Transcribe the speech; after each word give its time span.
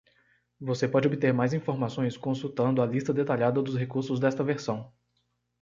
Você 0.59 0.87
pode 0.87 1.07
obter 1.07 1.31
mais 1.31 1.53
informações 1.53 2.17
consultando 2.17 2.81
a 2.81 2.87
lista 2.87 3.13
detalhada 3.13 3.61
dos 3.61 3.77
recursos 3.77 4.19
desta 4.19 4.43
versão. 4.43 4.91